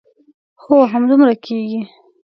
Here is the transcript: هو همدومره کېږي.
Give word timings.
هو 0.63 0.77
همدومره 0.93 1.35
کېږي. 1.45 1.81